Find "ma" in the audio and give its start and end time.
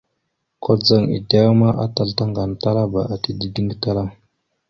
1.61-1.69